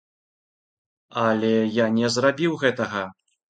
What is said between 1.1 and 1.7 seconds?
Але